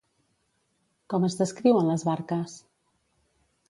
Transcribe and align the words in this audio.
Com 1.15 1.29
es 1.29 1.37
descriuen 1.43 1.93
les 1.93 2.09
barques? 2.11 2.61